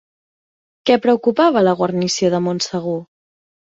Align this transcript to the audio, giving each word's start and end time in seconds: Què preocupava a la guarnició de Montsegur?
Què 0.91 0.95
preocupava 1.03 1.61
a 1.61 1.65
la 1.67 1.75
guarnició 1.83 2.33
de 2.37 2.41
Montsegur? 2.47 2.99